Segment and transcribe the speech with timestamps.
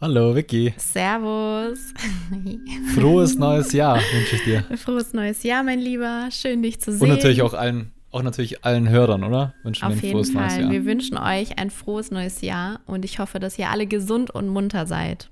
[0.00, 0.72] Hallo Vicky.
[0.76, 1.92] Servus.
[2.94, 4.62] Frohes neues Jahr wünsche ich dir.
[4.76, 6.28] Frohes neues Jahr, mein Lieber.
[6.30, 7.02] Schön, dich zu sehen.
[7.02, 9.54] Und natürlich auch allen, auch natürlich allen Hörern, oder?
[9.64, 10.42] Wünschen Auf jeden frohes Fall.
[10.42, 10.70] neues Jahr.
[10.70, 14.46] Wir wünschen euch ein frohes neues Jahr und ich hoffe, dass ihr alle gesund und
[14.46, 15.30] munter seid.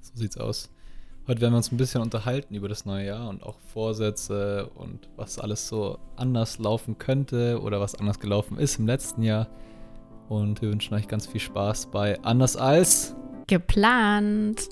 [0.00, 0.68] So sieht's aus.
[1.28, 5.08] Heute werden wir uns ein bisschen unterhalten über das neue Jahr und auch Vorsätze und
[5.14, 9.46] was alles so anders laufen könnte oder was anders gelaufen ist im letzten Jahr.
[10.28, 13.14] Und wir wünschen euch ganz viel Spaß bei Anders als
[13.46, 14.68] geplant.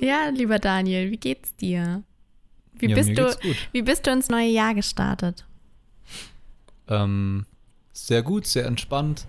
[0.00, 2.02] Ja, lieber Daniel, wie geht's dir?
[2.72, 3.36] Wie, ja, bist, du,
[3.72, 5.46] wie bist du ins neue Jahr gestartet?
[6.86, 7.44] Ähm,
[7.92, 9.26] sehr gut, sehr entspannt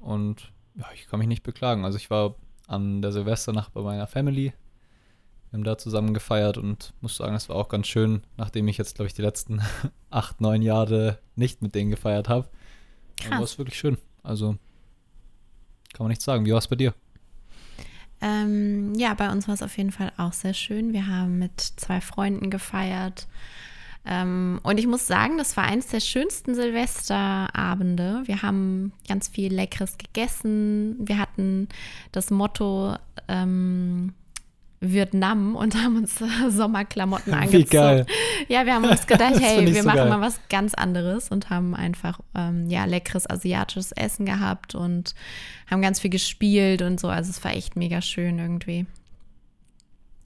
[0.00, 1.84] und ja, ich kann mich nicht beklagen.
[1.84, 2.34] Also ich war
[2.66, 4.52] an der Silvesternacht bei meiner Family.
[5.50, 8.76] Wir haben da zusammen gefeiert und muss sagen, es war auch ganz schön, nachdem ich
[8.76, 9.60] jetzt, glaube ich, die letzten
[10.10, 12.48] acht, neun Jahre nicht mit denen gefeiert habe.
[13.28, 13.98] War es wirklich schön.
[14.22, 14.56] Also
[15.92, 16.44] kann man nichts sagen.
[16.44, 16.94] Wie war es bei dir?
[18.20, 20.92] Ähm, ja, bei uns war es auf jeden Fall auch sehr schön.
[20.92, 23.28] Wir haben mit zwei Freunden gefeiert.
[24.06, 28.22] Ähm, und ich muss sagen, das war eines der schönsten Silvesterabende.
[28.26, 30.96] Wir haben ganz viel Leckeres gegessen.
[30.98, 31.68] Wir hatten
[32.12, 32.96] das Motto
[33.28, 34.12] ähm,
[34.80, 37.64] Vietnam und haben uns Sommerklamotten angezogen.
[37.64, 38.06] Wie geil.
[38.48, 40.08] Ja, wir haben uns gedacht, hey, wir so machen geil.
[40.10, 45.14] mal was ganz anderes und haben einfach ähm, ja leckeres asiatisches Essen gehabt und
[45.70, 47.08] haben ganz viel gespielt und so.
[47.08, 48.84] Also es war echt mega schön irgendwie.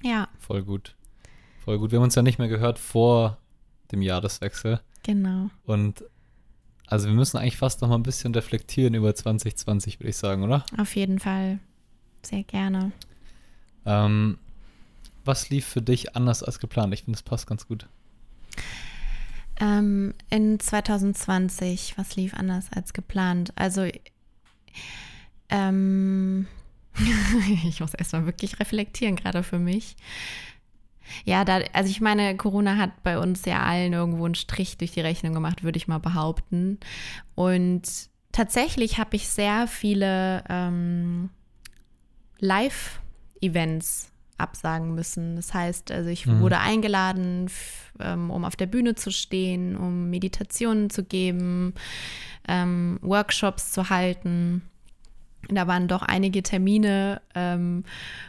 [0.02, 0.28] Ja.
[0.40, 0.96] Voll gut.
[1.64, 1.92] Voll gut.
[1.92, 3.38] Wir haben uns ja nicht mehr gehört vor
[3.92, 4.80] dem Jahreswechsel.
[5.02, 5.50] Genau.
[5.64, 6.04] Und
[6.86, 10.42] also wir müssen eigentlich fast noch mal ein bisschen reflektieren über 2020, würde ich sagen,
[10.42, 10.64] oder?
[10.78, 11.58] Auf jeden Fall.
[12.22, 12.92] Sehr gerne.
[13.84, 14.38] Ähm,
[15.24, 16.94] was lief für dich anders als geplant?
[16.94, 17.86] Ich finde, das passt ganz gut.
[19.60, 23.52] Ähm, in 2020, was lief anders als geplant?
[23.56, 23.86] Also,
[25.50, 26.46] ähm,
[27.64, 29.96] ich muss erstmal wirklich reflektieren, gerade für mich.
[31.24, 34.92] Ja, da, also ich meine, Corona hat bei uns ja allen irgendwo einen Strich durch
[34.92, 36.78] die Rechnung gemacht, würde ich mal behaupten.
[37.34, 37.82] Und
[38.32, 41.30] tatsächlich habe ich sehr viele ähm,
[42.38, 45.36] Live-Events absagen müssen.
[45.36, 46.40] Das heißt, also ich mhm.
[46.40, 47.50] wurde eingeladen,
[48.00, 51.74] ähm, um auf der Bühne zu stehen, um Meditationen zu geben,
[52.46, 54.62] ähm, Workshops zu halten.
[55.50, 57.84] Da waren doch einige Termine, ähm,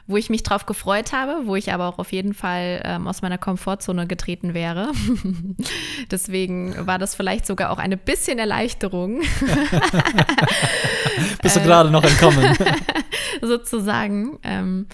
[0.07, 3.21] wo ich mich drauf gefreut habe, wo ich aber auch auf jeden Fall ähm, aus
[3.21, 4.91] meiner Komfortzone getreten wäre.
[6.11, 9.19] Deswegen war das vielleicht sogar auch eine bisschen Erleichterung.
[11.41, 12.55] Bist du gerade noch entkommen?
[13.47, 14.39] Sozusagen.
[14.43, 14.87] Ähm,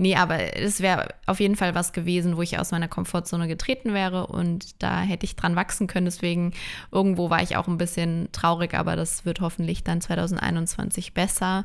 [0.00, 3.94] Nee, aber es wäre auf jeden Fall was gewesen, wo ich aus meiner Komfortzone getreten
[3.94, 6.06] wäre und da hätte ich dran wachsen können.
[6.06, 6.52] Deswegen
[6.92, 11.64] irgendwo war ich auch ein bisschen traurig, aber das wird hoffentlich dann 2021 besser.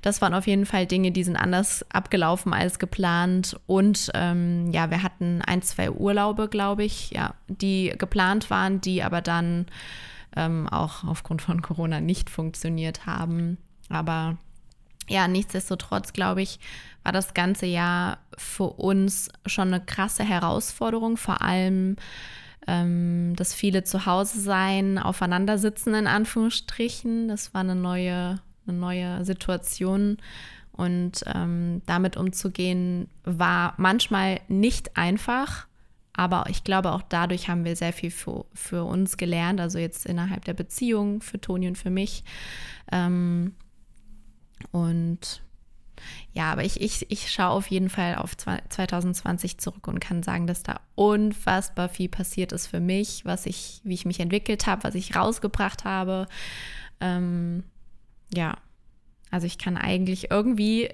[0.00, 3.60] Das waren auf jeden Fall Dinge, die sind anders abgelaufen als geplant.
[3.66, 9.02] Und ähm, ja, wir hatten ein, zwei Urlaube, glaube ich, ja, die geplant waren, die
[9.02, 9.66] aber dann
[10.36, 13.58] ähm, auch aufgrund von Corona nicht funktioniert haben.
[13.90, 14.38] Aber
[15.08, 16.58] ja, nichtsdestotrotz, glaube ich,
[17.02, 21.96] war das ganze Jahr für uns schon eine krasse Herausforderung, vor allem
[22.66, 27.28] ähm, das viele zu Hause sein, aufeinander sitzen in Anführungsstrichen.
[27.28, 30.16] Das war eine neue, eine neue Situation
[30.72, 35.66] und ähm, damit umzugehen war manchmal nicht einfach.
[36.16, 40.06] Aber ich glaube, auch dadurch haben wir sehr viel für, für uns gelernt, also jetzt
[40.06, 42.22] innerhalb der Beziehung, für Toni und für mich.
[42.92, 43.54] Ähm,
[44.72, 45.42] und
[46.32, 50.46] ja, aber ich, ich, ich schaue auf jeden Fall auf 2020 zurück und kann sagen,
[50.46, 54.84] dass da unfassbar viel passiert ist für mich, was ich, wie ich mich entwickelt habe,
[54.84, 56.26] was ich rausgebracht habe.
[57.00, 57.62] Ähm,
[58.32, 58.56] ja,
[59.30, 60.90] also ich kann eigentlich irgendwie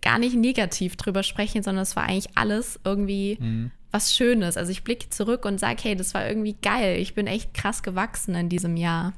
[0.00, 3.70] gar nicht negativ drüber sprechen, sondern es war eigentlich alles irgendwie mhm.
[3.90, 4.56] was Schönes.
[4.56, 6.98] Also ich blicke zurück und sage, hey, das war irgendwie geil.
[6.98, 9.12] Ich bin echt krass gewachsen in diesem Jahr.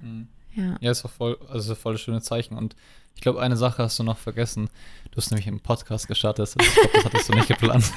[0.00, 0.28] Mhm.
[0.54, 0.76] Ja.
[0.80, 2.56] ja, ist doch voll, also voll das schöne Zeichen.
[2.56, 2.74] Und
[3.14, 4.68] ich glaube, eine Sache hast du noch vergessen.
[5.10, 6.54] Du hast nämlich im Podcast gestartet.
[6.58, 7.84] Ich glaube, das hattest du nicht geplant.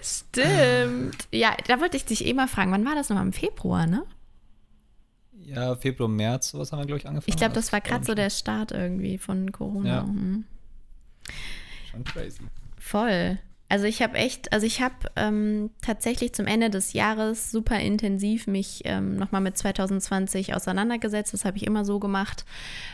[0.00, 1.28] Stimmt.
[1.32, 2.70] Ja, da wollte ich dich eh mal fragen.
[2.72, 3.26] Wann war das nochmal?
[3.26, 4.04] Im Februar, ne?
[5.32, 7.30] Ja, Februar, März, sowas haben wir, glaube ich, angefangen.
[7.30, 9.88] Ich glaube, das war gerade so der Start irgendwie von Corona.
[9.88, 10.02] Ja.
[10.02, 10.44] Mhm.
[11.90, 12.42] Schon crazy.
[12.78, 13.38] Voll.
[13.70, 18.46] Also ich habe echt, also ich habe ähm, tatsächlich zum Ende des Jahres super intensiv
[18.46, 21.34] mich ähm, nochmal mit 2020 auseinandergesetzt.
[21.34, 22.46] Das habe ich immer so gemacht,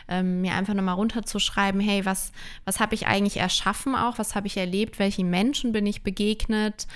[0.09, 2.33] ähm, mir einfach nochmal runterzuschreiben, hey, was,
[2.65, 6.87] was habe ich eigentlich erschaffen auch, was habe ich erlebt, welchen Menschen bin ich begegnet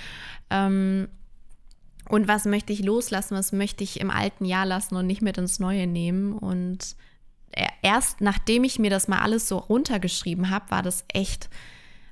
[0.49, 1.07] ähm,
[2.09, 5.37] und was möchte ich loslassen, was möchte ich im alten Jahr lassen und nicht mit
[5.37, 6.33] ins neue nehmen.
[6.33, 6.97] Und
[7.81, 11.49] erst nachdem ich mir das mal alles so runtergeschrieben habe, war das echt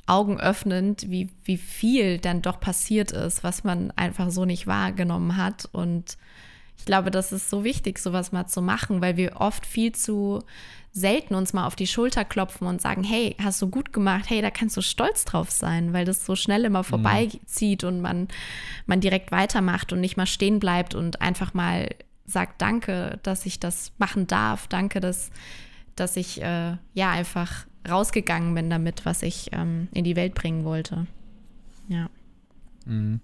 [0.08, 5.68] augenöffnend, wie, wie viel dann doch passiert ist, was man einfach so nicht wahrgenommen hat.
[5.72, 6.18] Und
[6.78, 10.44] ich glaube, das ist so wichtig, sowas mal zu machen, weil wir oft viel zu
[10.94, 14.42] selten uns mal auf die Schulter klopfen und sagen, hey, hast du gut gemacht, hey,
[14.42, 16.86] da kannst du stolz drauf sein, weil das so schnell immer mhm.
[16.86, 18.28] vorbeizieht und man,
[18.86, 21.90] man direkt weitermacht und nicht mal stehen bleibt und einfach mal
[22.26, 25.32] sagt, danke, dass ich das machen darf, danke, dass,
[25.96, 30.64] dass ich äh, ja einfach rausgegangen bin damit, was ich ähm, in die Welt bringen
[30.66, 31.08] wollte.
[31.88, 32.10] Ja.
[32.86, 33.22] Mhm.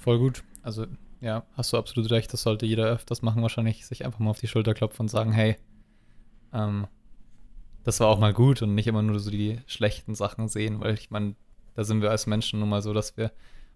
[0.00, 0.42] Voll gut.
[0.62, 0.86] Also,
[1.20, 2.32] ja, hast du absolut recht.
[2.32, 5.32] Das sollte jeder öfters machen, wahrscheinlich sich einfach mal auf die Schulter klopfen und sagen:
[5.32, 5.56] Hey,
[6.52, 6.86] ähm,
[7.84, 10.94] das war auch mal gut und nicht immer nur so die schlechten Sachen sehen, weil
[10.94, 11.34] ich meine,
[11.74, 13.32] da sind wir als Menschen nun mal so, dass wir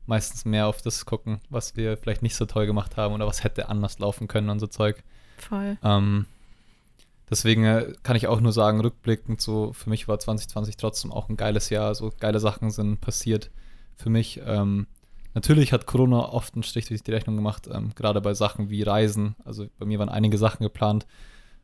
[0.07, 3.45] meistens mehr auf das gucken, was wir vielleicht nicht so toll gemacht haben oder was
[3.45, 5.03] hätte anders laufen können und so Zeug.
[5.39, 5.79] Voll.
[5.83, 6.27] Ähm,
[7.31, 11.29] Deswegen äh, kann ich auch nur sagen, rückblickend, so für mich war 2020 trotzdem auch
[11.29, 11.95] ein geiles Jahr.
[11.95, 13.51] So geile Sachen sind passiert
[13.97, 14.41] für mich.
[14.45, 14.87] Ähm,
[15.33, 18.83] natürlich hat Corona oft einen Strich durch die Rechnung gemacht, ähm, gerade bei Sachen wie
[18.83, 19.37] Reisen.
[19.45, 21.07] Also bei mir waren einige Sachen geplant.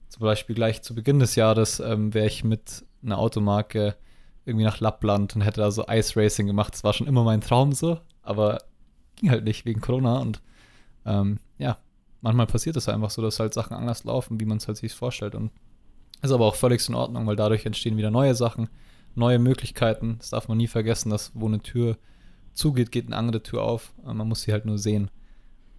[0.09, 3.97] Zum Beispiel gleich zu Beginn des Jahres ähm, wäre ich mit einer Automarke
[4.45, 6.75] irgendwie nach Lappland und hätte da so Ice Racing gemacht.
[6.75, 8.59] Das war schon immer mein Traum so, aber
[9.17, 10.41] ging halt nicht wegen Corona und
[11.05, 11.39] ähm,
[12.21, 14.95] manchmal passiert es einfach so, dass halt Sachen anders laufen, wie man es halt sich
[14.95, 15.35] vorstellt.
[15.35, 15.51] Und
[16.23, 18.69] ist aber auch völlig in Ordnung, weil dadurch entstehen wieder neue Sachen,
[19.15, 20.17] neue Möglichkeiten.
[20.19, 21.97] Das darf man nie vergessen, dass wo eine Tür
[22.53, 23.95] zugeht, geht eine andere Tür auf.
[24.05, 25.11] Äh, man muss sie halt nur sehen.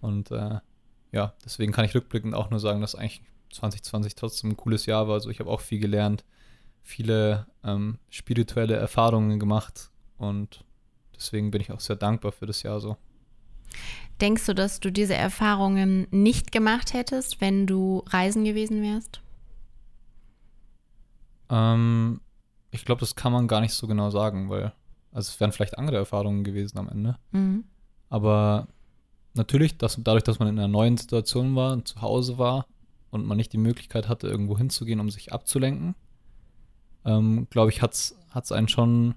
[0.00, 0.58] Und äh,
[1.12, 3.22] ja, deswegen kann ich rückblickend auch nur sagen, dass eigentlich
[3.52, 5.14] 2020 trotzdem ein cooles Jahr war.
[5.14, 6.24] Also ich habe auch viel gelernt,
[6.82, 10.64] viele ähm, spirituelle Erfahrungen gemacht und
[11.14, 12.96] deswegen bin ich auch sehr dankbar für das Jahr so.
[14.20, 19.20] Denkst du, dass du diese Erfahrungen nicht gemacht hättest, wenn du reisen gewesen wärst?
[21.50, 22.20] Ähm,
[22.70, 24.72] ich glaube, das kann man gar nicht so genau sagen, weil
[25.12, 27.16] also es wären vielleicht andere Erfahrungen gewesen am Ende.
[27.32, 27.64] Mhm.
[28.08, 28.68] Aber
[29.34, 32.66] natürlich, dass, dadurch, dass man in einer neuen Situation war und zu Hause war
[33.10, 35.94] und man nicht die Möglichkeit hatte, irgendwo hinzugehen, um sich abzulenken,
[37.04, 39.14] ähm, glaube ich, hat es einen schon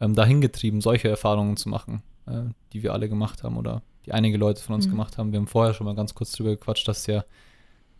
[0.00, 2.42] ähm, dahin getrieben, solche Erfahrungen zu machen, äh,
[2.72, 4.92] die wir alle gemacht haben oder die einige Leute von uns mhm.
[4.92, 5.32] gemacht haben.
[5.32, 7.24] Wir haben vorher schon mal ganz kurz drüber gequatscht, dass ja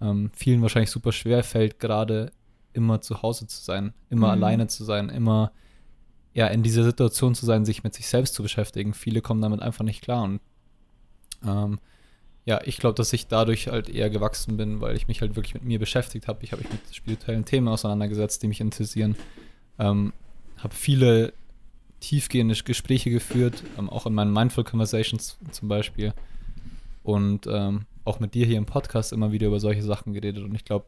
[0.01, 2.33] ähm, vielen wahrscheinlich super schwer fällt, gerade
[2.73, 4.33] immer zu Hause zu sein, immer mhm.
[4.33, 5.53] alleine zu sein, immer
[6.35, 8.95] ja in dieser Situation zu sein, sich mit sich selbst zu beschäftigen.
[8.95, 10.41] Viele kommen damit einfach nicht klar und
[11.45, 11.79] ähm,
[12.45, 15.55] ja, ich glaube, dass ich dadurch halt eher gewachsen bin, weil ich mich halt wirklich
[15.55, 16.45] mit mir beschäftigt habe.
[16.45, 19.17] Ich habe mich mit spirituellen Themen auseinandergesetzt, die mich interessieren.
[19.81, 20.13] Ähm,
[20.59, 21.33] habe viele
[22.01, 26.13] tiefgehende Gespräche geführt, ähm, auch in meinen Mindful Conversations zum Beispiel.
[27.03, 30.45] Und ähm, auch mit dir hier im Podcast immer wieder über solche Sachen geredet.
[30.45, 30.87] Und ich glaube,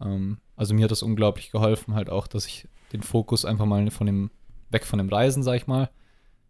[0.00, 3.90] ähm, also mir hat das unglaublich geholfen, halt auch, dass ich den Fokus einfach mal
[3.90, 4.30] von dem,
[4.70, 5.90] weg von dem Reisen, sag ich mal,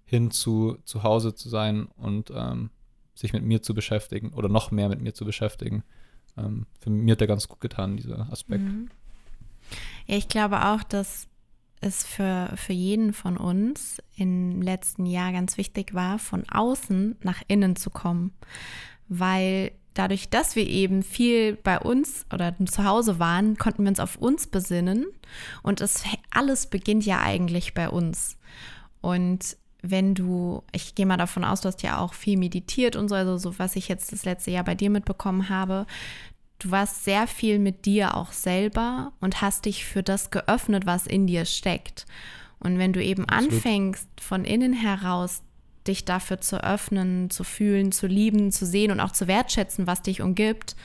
[0.04, 2.70] hin zu zu Hause zu sein und ähm,
[3.14, 5.84] sich mit mir zu beschäftigen oder noch mehr mit mir zu beschäftigen.
[6.36, 8.64] Ähm, für mir hat der ganz gut getan, dieser Aspekt.
[8.64, 8.90] Mhm.
[10.06, 11.28] Ja, ich glaube auch, dass
[11.80, 17.42] es für, für jeden von uns im letzten Jahr ganz wichtig war, von außen nach
[17.48, 18.32] innen zu kommen.
[19.08, 24.00] Weil dadurch, dass wir eben viel bei uns oder zu Hause waren, konnten wir uns
[24.00, 25.06] auf uns besinnen.
[25.62, 28.36] Und es alles beginnt ja eigentlich bei uns.
[29.00, 33.08] Und wenn du, ich gehe mal davon aus, du hast ja auch viel meditiert und
[33.08, 35.86] so, also so, was ich jetzt das letzte Jahr bei dir mitbekommen habe,
[36.60, 41.06] du warst sehr viel mit dir auch selber und hast dich für das geöffnet, was
[41.06, 42.06] in dir steckt.
[42.60, 43.52] Und wenn du eben Absolut.
[43.54, 45.42] anfängst, von innen heraus
[45.86, 50.02] dich dafür zu öffnen, zu fühlen, zu lieben, zu sehen und auch zu wertschätzen, was
[50.02, 50.76] dich umgibt,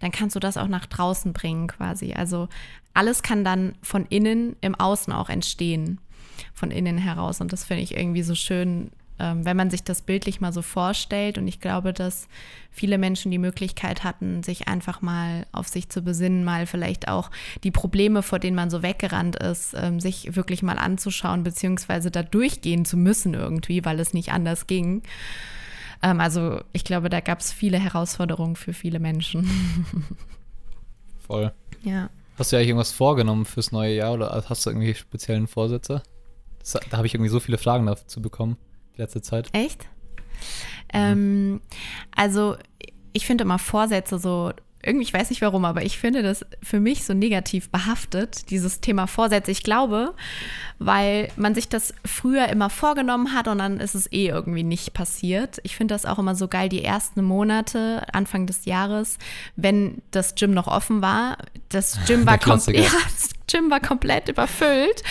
[0.00, 2.14] dann kannst du das auch nach draußen bringen quasi.
[2.14, 2.48] Also
[2.94, 6.00] alles kann dann von innen im Außen auch entstehen,
[6.52, 7.40] von innen heraus.
[7.40, 10.62] Und das finde ich irgendwie so schön, ähm, wenn man sich das bildlich mal so
[10.62, 11.38] vorstellt.
[11.38, 12.28] Und ich glaube, dass
[12.70, 17.30] viele Menschen die Möglichkeit hatten, sich einfach mal auf sich zu besinnen, mal vielleicht auch
[17.62, 22.22] die Probleme, vor denen man so weggerannt ist, ähm, sich wirklich mal anzuschauen, beziehungsweise da
[22.22, 25.02] durchgehen zu müssen irgendwie, weil es nicht anders ging.
[26.02, 29.48] Ähm, also ich glaube, da gab es viele Herausforderungen für viele Menschen.
[31.26, 31.52] Voll.
[31.82, 32.10] Ja.
[32.36, 36.02] Hast du eigentlich irgendwas vorgenommen fürs neue Jahr oder hast du irgendwie speziellen Vorsätze?
[36.58, 38.56] Das, da habe ich irgendwie so viele Fragen dazu bekommen.
[38.96, 39.48] Die letzte Zeit.
[39.52, 39.86] Echt?
[40.92, 41.60] Ähm,
[42.14, 42.56] also
[43.12, 46.80] ich finde immer Vorsätze so, irgendwie, ich weiß nicht warum, aber ich finde das für
[46.80, 49.50] mich so negativ behaftet, dieses Thema Vorsätze.
[49.50, 50.14] Ich glaube,
[50.78, 54.92] weil man sich das früher immer vorgenommen hat und dann ist es eh irgendwie nicht
[54.92, 55.58] passiert.
[55.62, 59.18] Ich finde das auch immer so geil, die ersten Monate, Anfang des Jahres,
[59.56, 61.38] wenn das Gym noch offen war.
[61.70, 62.74] Das Gym war komplett.
[62.84, 62.90] Ja,
[63.46, 65.02] Gym war komplett überfüllt.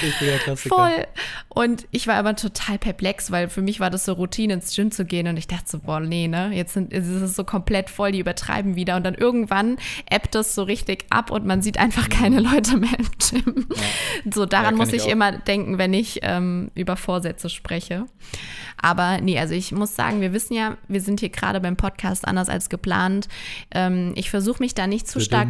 [0.76, 1.08] Voll.
[1.54, 4.92] Und ich war aber total perplex, weil für mich war das so Routine, ins Gym
[4.92, 5.28] zu gehen.
[5.28, 6.52] Und ich dachte so, boah, nee, ne?
[6.54, 8.96] Jetzt sind, ist es so komplett voll, die übertreiben wieder.
[8.96, 9.78] Und dann irgendwann
[10.10, 13.68] ebbt es so richtig ab und man sieht einfach keine Leute mehr im Gym.
[13.70, 14.32] Ja.
[14.34, 18.06] So, daran ja, muss ich, ich immer denken, wenn ich ähm, über Vorsätze spreche.
[18.82, 22.28] Aber nee, also ich muss sagen, wir wissen ja, wir sind hier gerade beim Podcast
[22.28, 23.28] anders als geplant.
[23.72, 25.48] Ähm, ich versuche mich da nicht zu stark.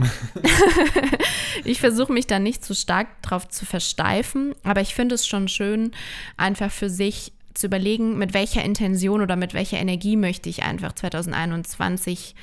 [1.63, 5.47] ich versuche mich da nicht zu stark drauf zu versteifen, aber ich finde es schon
[5.47, 5.92] schön,
[6.37, 10.93] einfach für sich zu überlegen, mit welcher Intention oder mit welcher Energie möchte ich einfach
[10.93, 12.35] 2021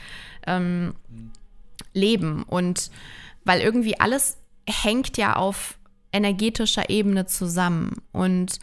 [0.47, 0.95] ähm,
[1.93, 2.45] leben.
[2.45, 2.91] Und
[3.45, 4.39] weil irgendwie alles
[4.69, 5.79] hängt ja auf
[6.13, 7.97] energetischer Ebene zusammen.
[8.13, 8.59] Und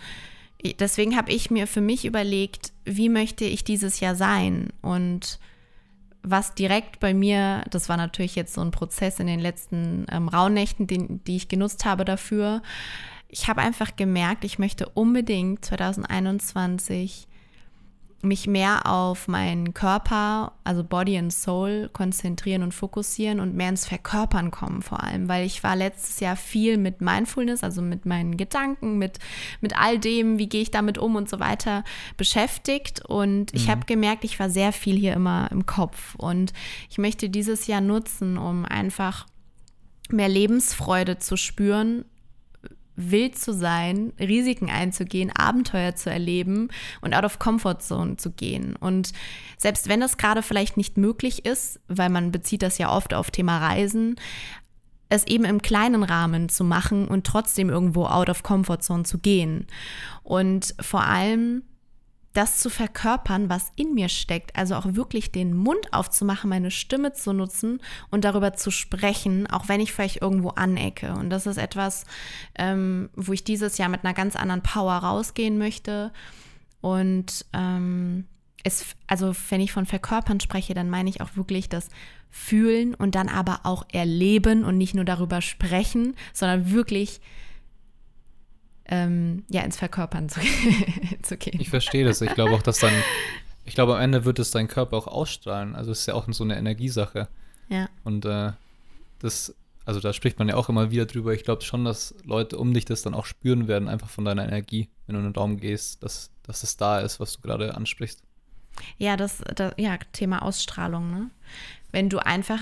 [0.79, 4.69] deswegen habe ich mir für mich überlegt, wie möchte ich dieses Jahr sein?
[4.81, 5.39] Und
[6.23, 10.27] was direkt bei mir, das war natürlich jetzt so ein Prozess in den letzten ähm,
[10.27, 12.61] Rauhnächten, den, die ich genutzt habe dafür.
[13.29, 17.27] Ich habe einfach gemerkt, ich möchte unbedingt 2021
[18.21, 23.85] mich mehr auf meinen Körper, also Body and Soul, konzentrieren und fokussieren und mehr ins
[23.85, 28.35] Verkörpern kommen vor allem, weil ich war letztes Jahr viel mit Mindfulness, also mit meinen
[28.35, 29.19] Gedanken, mit,
[29.61, 31.83] mit all dem, wie gehe ich damit um und so weiter
[32.17, 33.71] beschäftigt und ich mhm.
[33.71, 36.53] habe gemerkt, ich war sehr viel hier immer im Kopf und
[36.89, 39.27] ich möchte dieses Jahr nutzen, um einfach
[40.09, 42.05] mehr Lebensfreude zu spüren
[42.97, 48.75] wild zu sein, Risiken einzugehen, Abenteuer zu erleben und out of comfort zone zu gehen.
[48.75, 49.13] Und
[49.57, 53.31] selbst wenn das gerade vielleicht nicht möglich ist, weil man bezieht das ja oft auf
[53.31, 54.15] Thema Reisen,
[55.09, 59.19] es eben im kleinen Rahmen zu machen und trotzdem irgendwo out of comfort zone zu
[59.19, 59.67] gehen.
[60.23, 61.63] Und vor allem
[62.37, 64.55] das zu verkörpern, was in mir steckt.
[64.55, 69.67] Also auch wirklich den Mund aufzumachen, meine Stimme zu nutzen und darüber zu sprechen, auch
[69.67, 71.13] wenn ich vielleicht irgendwo anecke.
[71.13, 72.05] Und das ist etwas,
[72.53, 76.13] ähm, wo ich dieses Jahr mit einer ganz anderen Power rausgehen möchte.
[76.79, 78.25] Und ähm,
[78.63, 81.89] es, also wenn ich von verkörpern spreche, dann meine ich auch wirklich das
[82.29, 87.19] Fühlen und dann aber auch erleben und nicht nur darüber sprechen, sondern wirklich
[88.87, 90.39] ähm, ja, ins Verkörpern zu,
[91.21, 91.59] zu gehen.
[91.59, 92.21] Ich verstehe das.
[92.21, 92.93] Ich glaube auch, dass dann,
[93.65, 95.75] ich glaube, am Ende wird es dein Körper auch ausstrahlen.
[95.75, 97.27] Also es ist ja auch so eine Energiesache.
[97.69, 97.89] Ja.
[98.03, 98.51] Und äh,
[99.19, 99.53] das,
[99.85, 101.33] also da spricht man ja auch immer wieder drüber.
[101.33, 104.45] Ich glaube schon, dass Leute um dich das dann auch spüren werden, einfach von deiner
[104.45, 107.75] Energie, wenn du in den Raum gehst, dass, dass es da ist, was du gerade
[107.75, 108.23] ansprichst.
[108.97, 111.29] Ja, das, das, ja, Thema Ausstrahlung, ne?
[111.91, 112.59] Wenn du einfach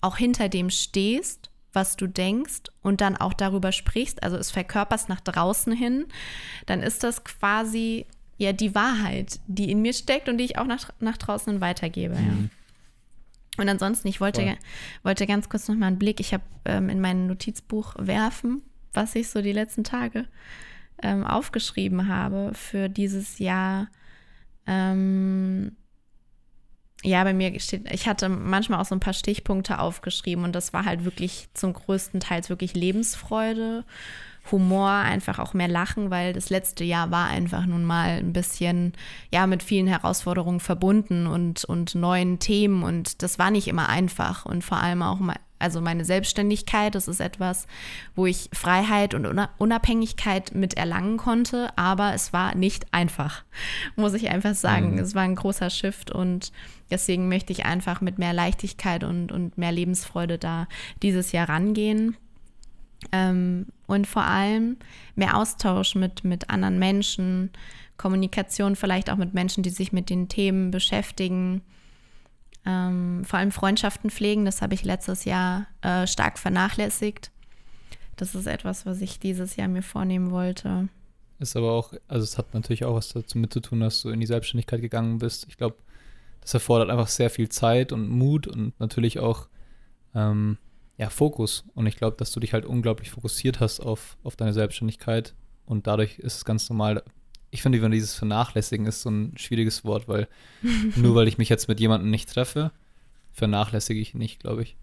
[0.00, 5.08] auch hinter dem stehst was du denkst und dann auch darüber sprichst, also es verkörperst
[5.08, 6.06] nach draußen hin,
[6.66, 8.06] dann ist das quasi
[8.38, 12.14] ja die Wahrheit, die in mir steckt und die ich auch nach, nach draußen weitergebe.
[12.14, 12.50] Mhm.
[13.58, 13.62] Ja.
[13.62, 14.56] Und ansonsten, ich wollte,
[15.02, 19.16] wollte ganz kurz noch mal einen Blick, ich habe ähm, in mein Notizbuch werfen, was
[19.16, 20.26] ich so die letzten Tage
[21.02, 23.88] ähm, aufgeschrieben habe für dieses Jahr.
[24.66, 25.37] Ähm,
[27.04, 30.72] ja, bei mir steht, ich hatte manchmal auch so ein paar Stichpunkte aufgeschrieben und das
[30.72, 33.84] war halt wirklich zum größten Teil wirklich Lebensfreude,
[34.50, 38.94] Humor, einfach auch mehr Lachen, weil das letzte Jahr war einfach nun mal ein bisschen,
[39.32, 44.46] ja, mit vielen Herausforderungen verbunden und, und neuen Themen und das war nicht immer einfach
[44.46, 47.66] und vor allem auch mal also meine Selbstständigkeit, das ist etwas,
[48.14, 49.26] wo ich Freiheit und
[49.58, 53.44] Unabhängigkeit mit erlangen konnte, aber es war nicht einfach,
[53.96, 54.92] muss ich einfach sagen.
[54.92, 54.98] Mhm.
[54.98, 56.52] Es war ein großer Shift und
[56.90, 60.68] deswegen möchte ich einfach mit mehr Leichtigkeit und, und mehr Lebensfreude da
[61.02, 62.16] dieses Jahr rangehen.
[63.12, 64.76] Ähm, und vor allem
[65.14, 67.50] mehr Austausch mit, mit anderen Menschen,
[67.96, 71.62] Kommunikation vielleicht auch mit Menschen, die sich mit den Themen beschäftigen
[72.66, 77.30] ähm, vor allem Freundschaften pflegen, das habe ich letztes Jahr äh, stark vernachlässigt.
[78.16, 80.88] Das ist etwas, was ich dieses Jahr mir vornehmen wollte.
[81.38, 84.10] Ist aber auch, also es hat natürlich auch was dazu mit zu tun, dass du
[84.10, 85.46] in die Selbstständigkeit gegangen bist.
[85.48, 85.76] Ich glaube,
[86.40, 89.48] das erfordert einfach sehr viel Zeit und Mut und natürlich auch
[90.14, 90.58] ähm,
[90.96, 91.64] ja, Fokus.
[91.74, 95.34] Und ich glaube, dass du dich halt unglaublich fokussiert hast auf, auf deine Selbstständigkeit.
[95.64, 97.04] Und dadurch ist es ganz normal,
[97.50, 100.28] ich finde, wenn dieses Vernachlässigen ist so ein schwieriges Wort, weil
[100.96, 102.72] nur weil ich mich jetzt mit jemandem nicht treffe,
[103.32, 104.76] vernachlässige ich nicht, glaube ich.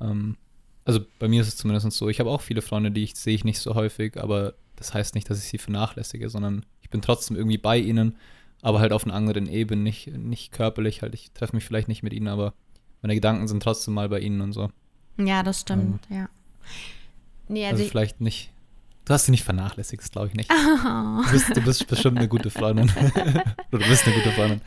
[0.00, 0.36] Ähm,
[0.84, 2.08] also bei mir ist es zumindest so.
[2.08, 5.14] Ich habe auch viele Freunde, die ich sehe ich nicht so häufig, aber das heißt
[5.14, 8.16] nicht, dass ich sie vernachlässige, sondern ich bin trotzdem irgendwie bei ihnen,
[8.62, 12.02] aber halt auf einer anderen Ebene, nicht, nicht körperlich, halt, ich treffe mich vielleicht nicht
[12.02, 12.54] mit ihnen, aber
[13.00, 14.70] meine Gedanken sind trotzdem mal bei ihnen und so.
[15.18, 16.28] Ja, das stimmt, ähm, ja.
[17.48, 18.52] Nee, also, also vielleicht nicht
[19.04, 20.50] Du hast sie nicht vernachlässigt, glaube ich nicht.
[20.50, 21.22] Oh.
[21.22, 22.86] Du, bist, du bist bestimmt eine gute Freundin.
[23.70, 24.60] du bist eine gute Freundin.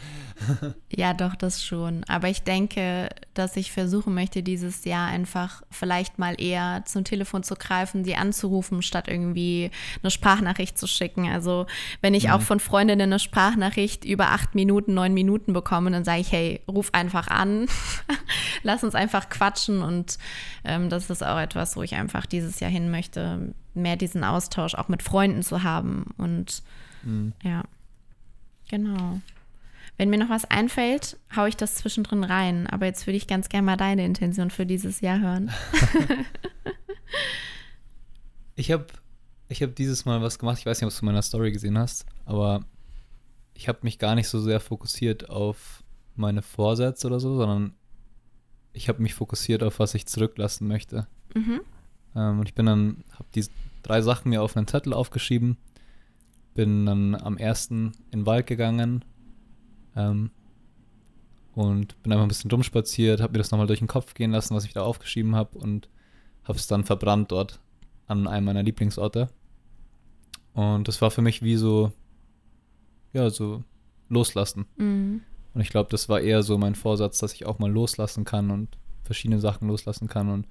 [0.90, 2.04] ja, doch, das schon.
[2.08, 7.44] Aber ich denke, dass ich versuchen möchte, dieses Jahr einfach vielleicht mal eher zum Telefon
[7.44, 11.30] zu greifen, die anzurufen, statt irgendwie eine Sprachnachricht zu schicken.
[11.30, 11.66] Also,
[12.02, 12.32] wenn ich mhm.
[12.32, 16.62] auch von Freundinnen eine Sprachnachricht über acht Minuten, neun Minuten bekomme, dann sage ich, hey,
[16.68, 17.68] ruf einfach an.
[18.66, 19.82] Lass uns einfach quatschen.
[19.82, 20.18] Und
[20.64, 24.74] ähm, das ist auch etwas, wo ich einfach dieses Jahr hin möchte mehr diesen Austausch
[24.74, 26.08] auch mit Freunden zu haben.
[26.18, 26.64] Und
[27.04, 27.34] mhm.
[27.44, 27.64] ja,
[28.70, 29.20] genau.
[29.98, 32.68] Wenn mir noch was einfällt, haue ich das zwischendrin rein.
[32.68, 35.52] Aber jetzt würde ich ganz gerne mal deine Intention für dieses Jahr hören.
[38.56, 38.88] ich habe
[39.48, 40.58] ich hab dieses Mal was gemacht.
[40.60, 42.66] Ich weiß nicht, ob du meiner Story gesehen hast, aber
[43.54, 45.84] ich habe mich gar nicht so sehr fokussiert auf
[46.16, 47.74] meine Vorsätze oder so, sondern
[48.76, 51.08] ich habe mich fokussiert auf was ich zurücklassen möchte.
[51.34, 51.62] Mhm.
[52.16, 53.46] Ähm, und ich bin dann, habe die
[53.84, 55.58] drei Sachen mir auf einen Zettel aufgeschrieben,
[56.54, 59.06] bin dann am ersten in den Wald gegangen
[59.96, 60.32] ähm,
[61.54, 64.56] und bin einfach ein bisschen rumspaziert, habe mir das nochmal durch den Kopf gehen lassen,
[64.56, 65.90] was ich da aufgeschrieben habe und
[66.44, 67.60] habe es dann verbrannt dort
[68.08, 69.30] an einem meiner Lieblingsorte.
[70.54, 71.92] Und das war für mich wie so,
[73.14, 73.64] ja, so
[74.10, 74.66] loslassen.
[74.78, 75.22] Mhm.
[75.56, 78.52] Und ich glaube, das war eher so mein Vorsatz, dass ich auch mal loslassen kann
[78.52, 80.30] und verschiedene Sachen loslassen kann.
[80.30, 80.48] Und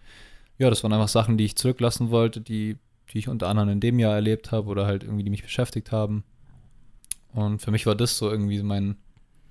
[0.56, 2.78] ja, das waren einfach Sachen, die ich zurücklassen wollte, die,
[3.12, 5.92] die ich unter anderem in dem Jahr erlebt habe oder halt irgendwie, die mich beschäftigt
[5.92, 6.24] haben.
[7.34, 8.96] Und für mich war das so irgendwie mein,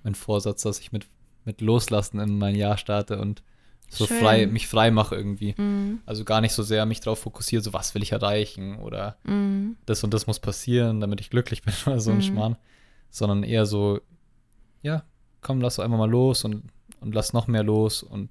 [0.04, 1.06] mein Vorsatz, dass ich mit,
[1.46, 3.44] mit Loslassen in mein Jahr starte und
[3.90, 4.22] so Schön.
[4.22, 5.54] frei, mich frei mache irgendwie.
[5.56, 6.00] Mhm.
[6.08, 9.78] Also gar nicht so sehr mich darauf fokussiere, so was will ich erreichen oder mhm.
[9.86, 12.22] das und das muss passieren, damit ich glücklich bin oder so ein mhm.
[12.24, 12.56] Schmarrn.
[13.12, 14.00] Sondern eher so,
[14.82, 15.04] ja,
[15.44, 16.64] komm, lass einfach mal los und,
[17.02, 18.30] und lass noch mehr los und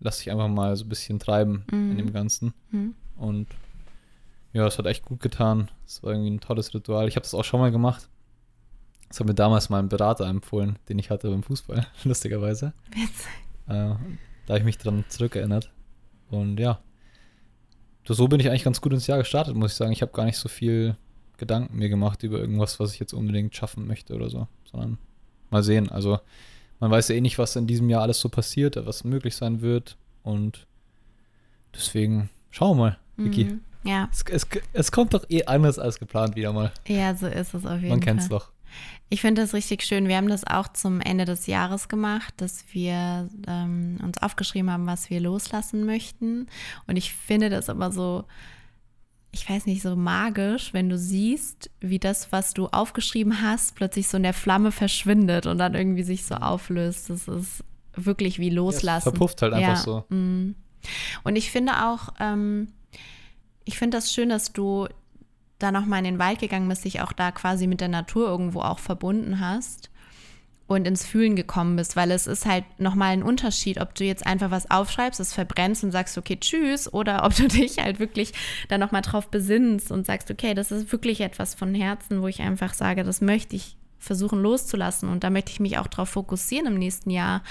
[0.00, 1.92] lass dich einfach mal so ein bisschen treiben mhm.
[1.92, 2.54] in dem Ganzen.
[2.70, 2.94] Mhm.
[3.16, 3.46] Und
[4.52, 5.70] ja, es hat echt gut getan.
[5.86, 7.06] Es war irgendwie ein tolles Ritual.
[7.08, 8.08] Ich habe das auch schon mal gemacht.
[9.08, 12.72] Das hat mir damals mein Berater empfohlen, den ich hatte beim Fußball, lustigerweise.
[12.90, 13.26] Witzig.
[13.66, 13.94] Äh,
[14.46, 15.70] da habe ich mich dran zurückerinnert.
[16.30, 16.80] Und ja,
[18.06, 19.92] so bin ich eigentlich ganz gut ins Jahr gestartet, muss ich sagen.
[19.92, 20.96] Ich habe gar nicht so viel
[21.36, 24.98] Gedanken mir gemacht über irgendwas, was ich jetzt unbedingt schaffen möchte oder so, sondern
[25.50, 25.88] mal sehen.
[25.88, 26.20] Also
[26.80, 29.60] man weiß ja eh nicht, was in diesem Jahr alles so passiert, was möglich sein
[29.60, 29.96] wird.
[30.22, 30.66] Und
[31.74, 33.44] deswegen schauen wir mal, Vicky.
[33.44, 34.08] Mhm, ja.
[34.10, 36.72] Es, es, es, kommt doch eh anders als geplant wieder mal.
[36.86, 37.88] Ja, so ist es auf jeden Fall.
[37.90, 38.50] Man kennt es doch.
[39.08, 40.08] Ich finde das richtig schön.
[40.08, 44.86] Wir haben das auch zum Ende des Jahres gemacht, dass wir ähm, uns aufgeschrieben haben,
[44.86, 46.46] was wir loslassen möchten.
[46.86, 48.24] Und ich finde das aber so
[49.32, 54.08] ich weiß nicht, so magisch, wenn du siehst, wie das, was du aufgeschrieben hast, plötzlich
[54.08, 57.10] so in der Flamme verschwindet und dann irgendwie sich so auflöst.
[57.10, 57.64] Das ist
[57.94, 59.08] wirklich wie loslassen.
[59.08, 59.76] Ja, verpufft halt einfach ja.
[59.76, 60.04] so.
[60.08, 60.56] Mm.
[61.22, 62.72] Und ich finde auch, ähm,
[63.64, 64.88] ich finde das schön, dass du
[65.58, 68.62] da nochmal in den Wald gegangen bist, dich auch da quasi mit der Natur irgendwo
[68.62, 69.89] auch verbunden hast
[70.70, 74.24] und ins Fühlen gekommen bist, weil es ist halt nochmal ein Unterschied, ob du jetzt
[74.24, 78.32] einfach was aufschreibst, es verbrennst und sagst, okay, tschüss, oder ob du dich halt wirklich
[78.68, 82.40] da nochmal drauf besinnst und sagst, okay, das ist wirklich etwas von Herzen, wo ich
[82.40, 86.68] einfach sage, das möchte ich versuchen loszulassen und da möchte ich mich auch darauf fokussieren
[86.68, 87.42] im nächsten Jahr,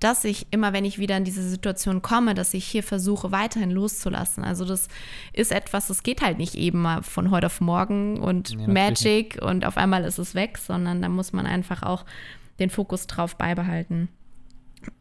[0.00, 3.70] dass ich immer, wenn ich wieder in diese Situation komme, dass ich hier versuche, weiterhin
[3.70, 4.42] loszulassen.
[4.42, 4.88] Also das
[5.32, 9.38] ist etwas, das geht halt nicht eben mal von heute auf morgen und ja, Magic
[9.40, 12.04] und auf einmal ist es weg, sondern da muss man einfach auch
[12.58, 14.08] den Fokus drauf beibehalten.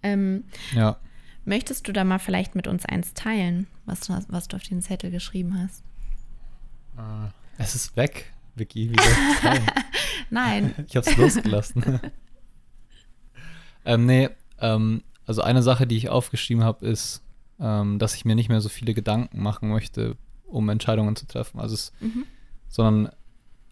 [0.03, 0.97] Ähm, ja.
[1.45, 4.81] Möchtest du da mal vielleicht mit uns eins teilen, was du, was du auf den
[4.81, 5.83] Zettel geschrieben hast?
[6.97, 8.91] Uh, es ist weg, Vicky.
[10.29, 10.73] Nein.
[10.87, 11.99] ich habe es losgelassen.
[13.85, 17.21] ähm, nee, ähm, also eine Sache, die ich aufgeschrieben habe, ist,
[17.59, 21.59] ähm, dass ich mir nicht mehr so viele Gedanken machen möchte, um Entscheidungen zu treffen.
[21.59, 22.25] Also es, mhm.
[22.69, 23.13] sondern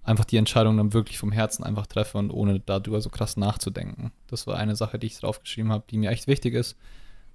[0.04, 4.12] einfach die Entscheidung dann wirklich vom Herzen einfach treffe und ohne darüber so krass nachzudenken.
[4.28, 6.78] Das war eine Sache, die ich draufgeschrieben habe, die mir echt wichtig ist,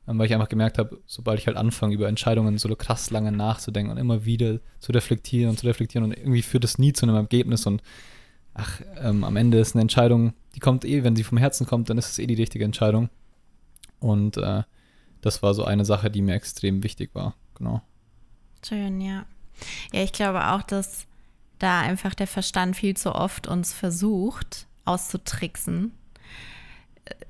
[0.06, 3.32] ähm, weil ich einfach gemerkt habe, sobald ich halt anfange, über Entscheidungen so krass lange
[3.32, 7.06] nachzudenken und immer wieder zu reflektieren und zu reflektieren und irgendwie führt es nie zu
[7.06, 7.82] einem Ergebnis und
[8.54, 11.88] ach, ähm, am Ende ist eine Entscheidung, die kommt eh, wenn sie vom Herzen kommt,
[11.88, 13.08] dann ist es eh die richtige Entscheidung.
[14.00, 14.62] Und äh,
[15.20, 17.82] das war so eine Sache, die mir extrem wichtig war, genau.
[18.66, 19.24] Schön, ja.
[19.92, 21.06] Ja, ich glaube auch, dass
[21.58, 25.92] da einfach der Verstand viel zu oft uns versucht auszutricksen.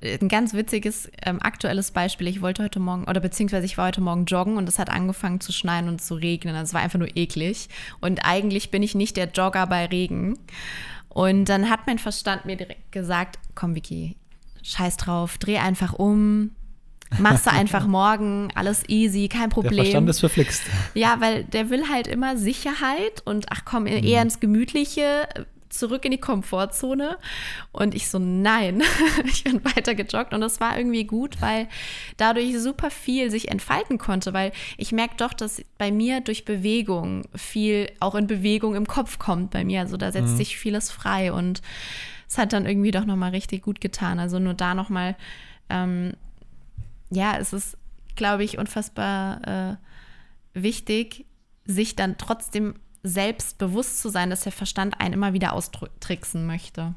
[0.00, 2.28] Äh, ein ganz witziges ähm, aktuelles Beispiel.
[2.28, 5.40] Ich wollte heute Morgen, oder beziehungsweise ich war heute Morgen joggen und es hat angefangen
[5.40, 6.54] zu schneien und zu regnen.
[6.56, 7.68] Es war einfach nur eklig.
[8.00, 10.38] Und eigentlich bin ich nicht der Jogger bei Regen.
[11.08, 14.16] Und dann hat mein Verstand mir direkt gesagt, komm Vicky,
[14.62, 16.52] scheiß drauf, dreh einfach um,
[17.18, 19.76] machst du einfach morgen, alles easy, kein Problem.
[19.76, 20.62] Der Verstand ist verflixt.
[20.94, 24.04] Ja, weil der will halt immer Sicherheit und ach komm, mhm.
[24.04, 25.28] eher ins Gemütliche,
[25.70, 27.18] zurück in die Komfortzone.
[27.72, 28.82] Und ich so, nein,
[29.24, 30.34] ich bin weiter gejoggt.
[30.34, 31.68] Und das war irgendwie gut, weil
[32.16, 37.24] dadurch super viel sich entfalten konnte, weil ich merke doch, dass bei mir durch Bewegung
[37.34, 39.80] viel auch in Bewegung im Kopf kommt bei mir.
[39.80, 40.36] Also da setzt mhm.
[40.36, 41.62] sich vieles frei und
[42.28, 44.18] es hat dann irgendwie doch nochmal richtig gut getan.
[44.18, 45.16] Also nur da nochmal,
[45.70, 46.12] ähm,
[47.10, 47.76] ja, es ist,
[48.16, 49.76] glaube ich, unfassbar äh,
[50.54, 51.26] wichtig,
[51.64, 56.94] sich dann trotzdem selbst bewusst zu sein, dass der Verstand einen immer wieder austricksen möchte.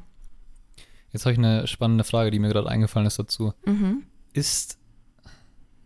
[1.12, 3.52] Jetzt habe ich eine spannende Frage, die mir gerade eingefallen ist dazu.
[3.66, 4.02] Mhm.
[4.32, 4.78] Ist,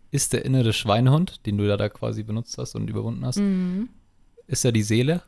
[0.09, 3.89] ist der innere Schweinehund, den du da, da quasi benutzt hast und überwunden hast, mhm.
[4.47, 5.21] ist er die Seele?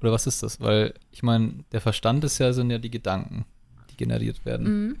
[0.00, 0.60] Oder was ist das?
[0.60, 3.44] Weil ich meine, der Verstand ist ja, sind ja die Gedanken,
[3.90, 4.86] die generiert werden.
[4.86, 4.96] Mhm.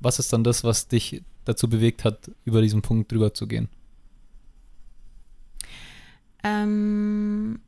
[0.00, 3.68] Was ist dann das, was dich dazu bewegt hat, über diesen Punkt drüber zu gehen?
[6.44, 7.60] Ähm,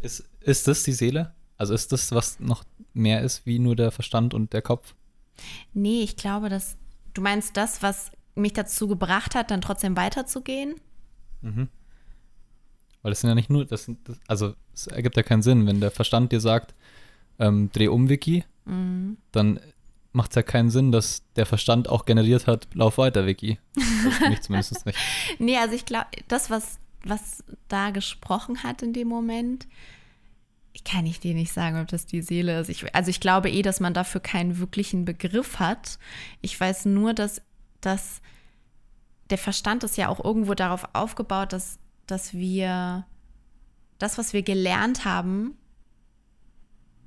[0.00, 1.34] ist, ist das die Seele?
[1.56, 4.94] Also ist das, was noch mehr ist wie nur der Verstand und der Kopf?
[5.72, 6.76] Nee, ich glaube, dass
[7.14, 10.80] du meinst das, was mich dazu gebracht hat, dann trotzdem weiterzugehen?
[11.42, 11.68] Mhm.
[13.02, 15.80] Weil das sind ja nicht nur, das, das also es ergibt ja keinen Sinn, wenn
[15.80, 16.74] der Verstand dir sagt,
[17.38, 19.16] ähm, dreh um, Wiki, mhm.
[19.32, 19.60] dann
[20.12, 23.58] macht es ja keinen Sinn, dass der Verstand auch generiert hat, lauf weiter, Vicky.
[23.76, 24.98] Also für mich zumindest nicht.
[25.38, 29.66] nee, also ich glaube, das, was, was da gesprochen hat in dem Moment,
[30.84, 32.68] kann ich dir nicht sagen, ob das die Seele ist.
[32.68, 35.98] Ich, also ich glaube eh, dass man dafür keinen wirklichen Begriff hat.
[36.40, 37.42] Ich weiß nur, dass,
[37.80, 38.20] dass
[39.30, 41.78] der Verstand ist ja auch irgendwo darauf aufgebaut, dass,
[42.10, 43.06] dass wir
[43.98, 45.56] das, was wir gelernt haben,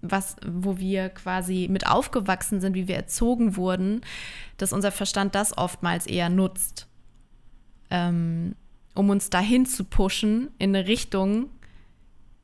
[0.02, 4.02] was, wo wir quasi mit aufgewachsen sind, wie wir erzogen wurden,
[4.58, 6.88] dass unser Verstand das oftmals eher nutzt,
[7.90, 8.56] ähm,
[8.96, 11.50] um uns dahin zu pushen in eine Richtung,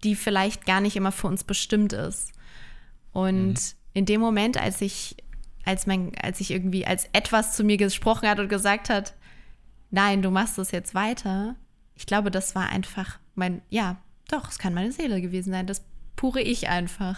[0.04, 2.32] die vielleicht gar nicht immer für uns bestimmt ist.
[3.12, 3.58] Und mhm.
[3.94, 5.18] in dem Moment, als ich,
[5.66, 9.16] als mein, als ich irgendwie als etwas zu mir gesprochen hat und gesagt hat,
[9.92, 11.56] nein, du machst das jetzt weiter,
[12.00, 13.98] ich glaube, das war einfach mein, ja,
[14.30, 15.84] doch, es kann meine Seele gewesen sein, das
[16.16, 17.18] pure Ich einfach.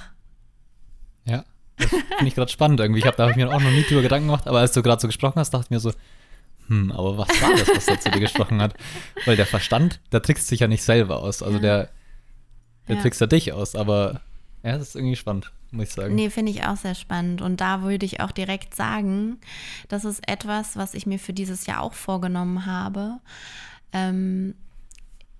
[1.25, 1.45] Ja,
[1.77, 2.99] das finde ich gerade spannend irgendwie.
[2.99, 4.81] Ich habe da hab ich mir auch noch nie drüber Gedanken gemacht, aber als du
[4.81, 5.93] gerade so gesprochen hast, dachte ich mir so,
[6.67, 8.73] hm, aber was war das, was da zu dir gesprochen hat?
[9.25, 11.43] Weil der Verstand, der trickst sich ja nicht selber aus.
[11.43, 11.89] Also der,
[12.87, 13.01] der ja.
[13.03, 14.21] trickst ja dich aus, aber
[14.63, 16.15] ja, das ist irgendwie spannend, muss ich sagen.
[16.15, 17.41] Nee, finde ich auch sehr spannend.
[17.41, 19.37] Und da würde ich auch direkt sagen,
[19.89, 23.19] das ist etwas, was ich mir für dieses Jahr auch vorgenommen habe.
[23.93, 24.55] Ähm,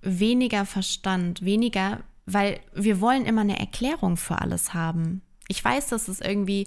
[0.02, 5.22] weniger Verstand, weniger, weil wir wollen immer eine Erklärung für alles haben.
[5.48, 6.66] Ich weiß, dass es irgendwie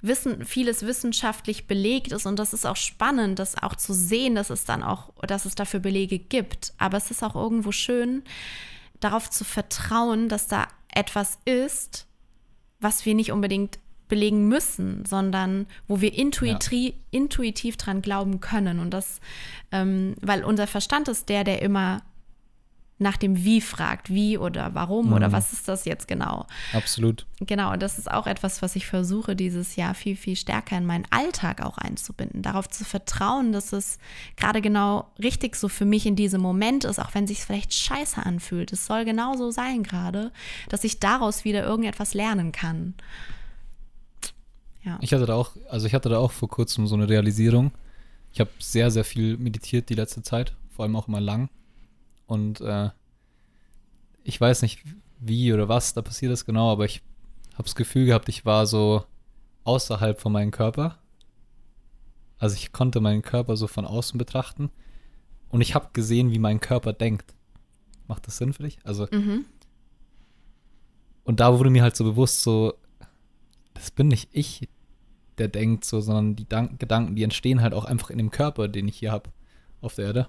[0.00, 4.50] wissen, vieles wissenschaftlich belegt ist und das ist auch spannend, das auch zu sehen, dass
[4.50, 6.72] es dann auch, dass es dafür Belege gibt.
[6.78, 8.22] Aber es ist auch irgendwo schön,
[9.00, 12.06] darauf zu vertrauen, dass da etwas ist,
[12.80, 17.00] was wir nicht unbedingt belegen müssen, sondern wo wir intuitiv, ja.
[17.10, 18.80] intuitiv dran glauben können.
[18.80, 19.20] Und das,
[19.70, 22.02] ähm, weil unser Verstand ist der, der immer
[22.98, 25.12] nach dem Wie fragt, wie oder warum mhm.
[25.12, 26.46] oder was ist das jetzt genau.
[26.72, 27.26] Absolut.
[27.40, 30.84] Genau, und das ist auch etwas, was ich versuche, dieses Jahr viel, viel stärker in
[30.84, 32.42] meinen Alltag auch einzubinden.
[32.42, 33.98] Darauf zu vertrauen, dass es
[34.36, 38.24] gerade genau richtig so für mich in diesem Moment ist, auch wenn sich vielleicht scheiße
[38.24, 38.72] anfühlt.
[38.72, 40.32] Es soll genau so sein gerade,
[40.68, 42.94] dass ich daraus wieder irgendetwas lernen kann.
[44.84, 44.98] Ja.
[45.00, 47.72] Ich hatte da auch, also ich hatte da auch vor kurzem so eine Realisierung.
[48.32, 51.48] Ich habe sehr, sehr viel meditiert die letzte Zeit, vor allem auch immer lang.
[52.28, 52.90] Und äh,
[54.22, 54.84] ich weiß nicht,
[55.18, 57.02] wie oder was da passiert ist genau, aber ich
[57.54, 59.04] habe das Gefühl gehabt, ich war so
[59.64, 60.98] außerhalb von meinem Körper.
[62.38, 64.70] Also ich konnte meinen Körper so von außen betrachten
[65.48, 67.34] und ich habe gesehen, wie mein Körper denkt.
[68.06, 68.78] Macht das Sinn für dich?
[68.84, 69.46] Also mhm.
[71.24, 72.74] und da wurde mir halt so bewusst, so
[73.72, 74.68] das bin nicht ich,
[75.38, 78.68] der denkt so, sondern die Dank Gedanken, die entstehen halt auch einfach in dem Körper,
[78.68, 79.30] den ich hier habe
[79.80, 80.28] auf der Erde.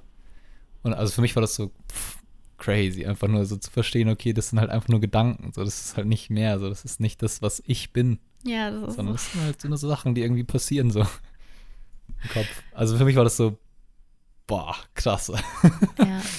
[0.84, 2.18] Und also für mich war das so pff,
[2.58, 5.82] crazy, einfach nur so zu verstehen, okay, das sind halt einfach nur Gedanken, so das
[5.82, 8.20] ist halt nicht mehr, so das ist nicht das, was ich bin.
[8.44, 12.30] Ja, das ist sondern das sind halt so eine Sachen, die irgendwie passieren so im
[12.34, 12.64] Kopf.
[12.74, 13.58] Also für mich war das so
[14.48, 15.32] boah, krass.
[15.98, 16.22] Ja.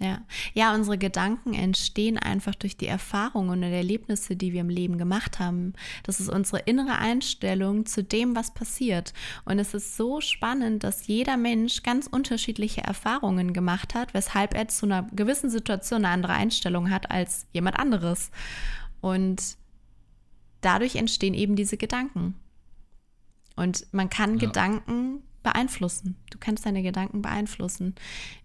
[0.00, 0.20] Ja.
[0.54, 5.40] ja, unsere Gedanken entstehen einfach durch die Erfahrungen und Erlebnisse, die wir im Leben gemacht
[5.40, 5.72] haben.
[6.04, 9.12] Das ist unsere innere Einstellung zu dem, was passiert.
[9.44, 14.68] Und es ist so spannend, dass jeder Mensch ganz unterschiedliche Erfahrungen gemacht hat, weshalb er
[14.68, 18.30] zu einer gewissen Situation eine andere Einstellung hat als jemand anderes.
[19.00, 19.56] Und
[20.60, 22.36] dadurch entstehen eben diese Gedanken.
[23.56, 24.46] Und man kann ja.
[24.46, 26.16] Gedanken beeinflussen.
[26.30, 27.94] Du kannst deine Gedanken beeinflussen,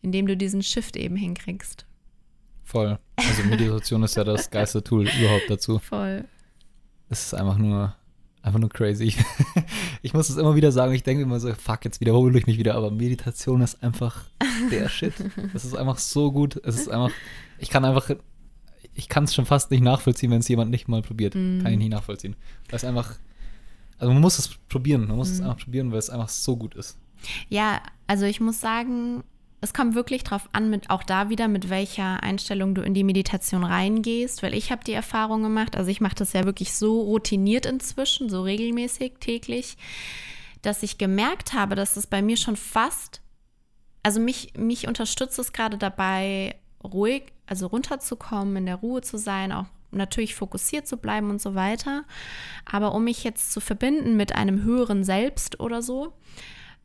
[0.02, 1.86] indem du diesen Shift eben hinkriegst.
[2.64, 2.98] Voll.
[3.16, 5.80] Also Meditation ist ja das geilste Tool überhaupt dazu.
[5.80, 6.26] Voll.
[7.10, 7.96] Es ist einfach nur,
[8.42, 9.06] einfach nur crazy.
[9.06, 9.18] Ich,
[10.02, 12.58] ich muss es immer wieder sagen, ich denke immer so, fuck, jetzt wiederhole ich mich
[12.58, 14.26] wieder, aber Meditation ist einfach
[14.72, 15.14] der Shit.
[15.54, 16.60] Es ist einfach so gut.
[16.64, 17.12] Es ist einfach,
[17.60, 18.10] ich kann einfach,
[18.94, 21.36] ich kann es schon fast nicht nachvollziehen, wenn es jemand nicht mal probiert.
[21.36, 21.60] Mm.
[21.60, 22.36] Kann ich nicht nachvollziehen.
[22.70, 23.18] Das ist einfach,
[24.04, 25.34] also man muss es probieren, man muss mhm.
[25.36, 26.98] es einfach probieren, weil es einfach so gut ist.
[27.48, 29.24] Ja, also ich muss sagen,
[29.62, 33.06] es kommt wirklich drauf an, mit auch da wieder, mit welcher Einstellung du in die
[33.06, 37.00] Meditation reingehst, weil ich habe die Erfahrung gemacht, also ich mache das ja wirklich so
[37.00, 39.78] routiniert inzwischen, so regelmäßig täglich,
[40.62, 43.22] dass ich gemerkt habe, dass es bei mir schon fast,
[44.04, 49.54] also mich, mich unterstützt es gerade dabei, ruhig, also runterzukommen, in der Ruhe zu sein,
[49.54, 52.04] auch natürlich fokussiert zu bleiben und so weiter.
[52.66, 56.14] Aber um mich jetzt zu verbinden mit einem höheren Selbst oder so,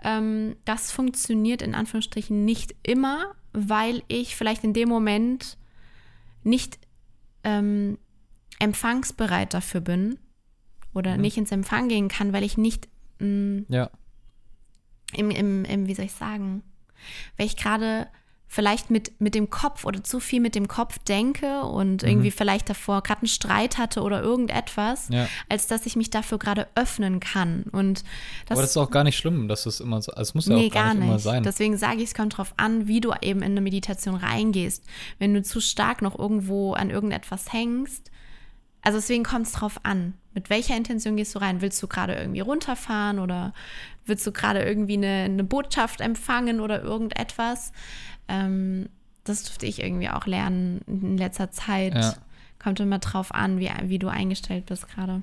[0.02, 5.58] ähm, das funktioniert in Anführungsstrichen nicht immer, weil ich vielleicht in dem Moment
[6.44, 6.78] nicht
[7.44, 7.98] ähm,
[8.58, 10.18] empfangsbereit dafür bin
[10.94, 11.20] oder mhm.
[11.22, 13.90] nicht ins Empfang gehen kann, weil ich nicht mh, mm, ja.
[15.14, 16.62] im, im, im, wie soll ich sagen,
[17.36, 18.08] weil ich gerade
[18.48, 22.08] vielleicht mit, mit dem Kopf oder zu viel mit dem Kopf denke und mhm.
[22.08, 25.28] irgendwie vielleicht davor gerade einen Streit hatte oder irgendetwas, ja.
[25.50, 27.64] als dass ich mich dafür gerade öffnen kann.
[27.70, 28.04] Und
[28.46, 30.46] das, Aber das ist auch gar nicht schlimm, dass es immer so, also es muss
[30.46, 31.42] ja nee, auch gar, gar nicht, immer sein.
[31.42, 34.82] Deswegen sage ich, es kommt darauf an, wie du eben in eine Meditation reingehst.
[35.18, 38.10] Wenn du zu stark noch irgendwo an irgendetwas hängst,
[38.80, 40.14] also deswegen kommt es drauf an.
[40.32, 41.60] Mit welcher Intention gehst du rein?
[41.60, 43.52] Willst du gerade irgendwie runterfahren oder
[44.08, 47.72] willst du gerade irgendwie eine, eine Botschaft empfangen oder irgendetwas?
[48.28, 48.88] Ähm,
[49.24, 51.94] das durfte ich irgendwie auch lernen in letzter Zeit.
[51.94, 52.14] Ja.
[52.58, 55.22] Kommt immer drauf an, wie, wie du eingestellt bist gerade.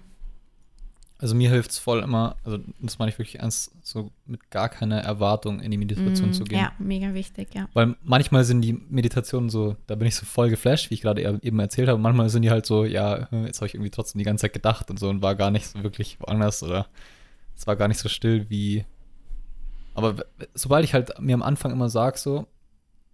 [1.17, 4.67] Also mir hilft es voll immer, also das meine ich wirklich ernst, so mit gar
[4.67, 6.59] keiner Erwartung in die Meditation mm, zu gehen.
[6.59, 7.69] Ja, mega wichtig, ja.
[7.73, 11.39] Weil manchmal sind die Meditationen so, da bin ich so voll geflasht, wie ich gerade
[11.41, 11.99] eben erzählt habe.
[11.99, 14.89] Manchmal sind die halt so, ja, jetzt habe ich irgendwie trotzdem die ganze Zeit gedacht
[14.89, 16.87] und so und war gar nicht so wirklich woanders oder
[17.55, 18.85] es war gar nicht so still wie.
[19.93, 22.47] Aber sobald ich halt mir am Anfang immer sage, so,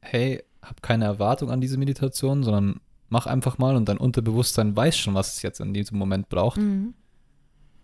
[0.01, 4.97] hey, hab keine Erwartung an diese Meditation, sondern mach einfach mal und dein Unterbewusstsein weiß
[4.97, 6.93] schon, was es jetzt in diesem Moment braucht, mhm.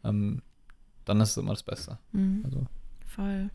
[0.03, 0.41] ähm,
[1.05, 1.99] dann ist es immer das Beste.
[2.11, 2.41] Mhm.
[2.43, 2.65] Also,
[3.05, 3.49] Voll.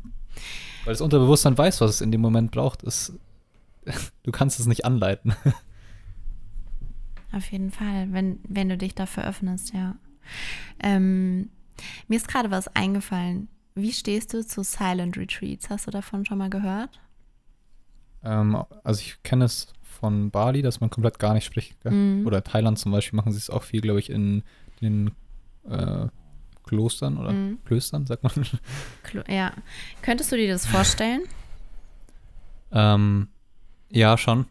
[0.84, 2.82] Weil das Unterbewusstsein weiß, was es in dem Moment braucht.
[2.82, 3.12] Ist,
[4.24, 5.34] du kannst es nicht anleiten.
[7.32, 9.96] Auf jeden Fall, wenn, wenn du dich dafür öffnest, ja.
[10.82, 11.50] Ähm,
[12.08, 13.48] mir ist gerade was eingefallen.
[13.74, 15.70] Wie stehst du zu Silent Retreats?
[15.70, 17.00] Hast du davon schon mal gehört?
[18.22, 21.84] Ähm, also ich kenne es von Bali, dass man komplett gar nicht spricht.
[21.84, 22.26] Mhm.
[22.26, 24.42] Oder Thailand zum Beispiel machen sie es auch viel, glaube ich, in
[24.80, 25.12] den
[25.68, 26.06] äh,
[26.64, 27.58] Klostern oder mhm.
[27.64, 28.32] Klöstern, sagt man.
[29.02, 29.52] Klo ja.
[30.02, 31.22] Könntest du dir das vorstellen?
[32.72, 33.28] ähm,
[33.90, 34.46] ja, schon.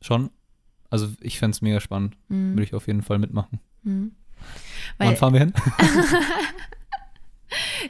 [0.00, 0.30] Schon.
[0.90, 2.16] Also ich fände es mega spannend.
[2.28, 2.52] Mhm.
[2.52, 3.60] Würde ich auf jeden Fall mitmachen.
[3.82, 4.12] Mhm.
[4.98, 5.52] Wann fahren wir hin?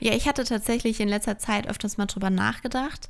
[0.01, 3.09] Ja, ich hatte tatsächlich in letzter Zeit öfters mal drüber nachgedacht.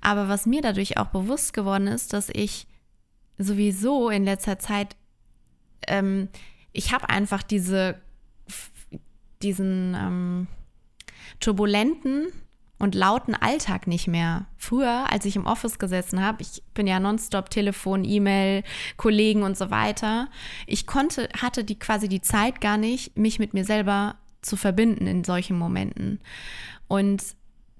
[0.00, 2.66] Aber was mir dadurch auch bewusst geworden ist, dass ich
[3.38, 4.96] sowieso in letzter Zeit,
[5.86, 6.28] ähm,
[6.72, 8.00] ich habe einfach diese,
[9.42, 10.46] diesen ähm,
[11.40, 12.28] turbulenten
[12.80, 14.46] und lauten Alltag nicht mehr.
[14.56, 18.64] Früher, als ich im Office gesessen habe, ich bin ja nonstop Telefon, E-Mail,
[18.96, 20.28] Kollegen und so weiter.
[20.66, 25.06] Ich konnte, hatte die quasi die Zeit gar nicht, mich mit mir selber zu verbinden
[25.06, 26.20] in solchen Momenten.
[26.88, 27.22] Und